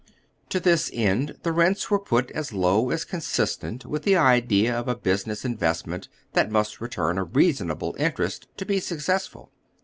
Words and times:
To 0.49 0.59
this 0.59 0.89
end 0.95 1.37
the 1.43 1.51
rents 1.51 1.91
were 1.91 1.99
put 1.99 2.31
as 2.31 2.51
low 2.51 2.89
as 2.89 3.05
consistent 3.05 3.85
with 3.85 4.01
the 4.01 4.15
idea 4.17 4.73
of 4.75 4.87
a 4.87 4.95
business 4.95 5.45
investment 5.45 6.07
that 6.33 6.49
must 6.49 6.81
return 6.81 7.19
a 7.19 7.23
reasonable 7.23 7.95
interest 7.99 8.47
to 8.57 8.65
be 8.65 8.79
successful. 8.79 9.51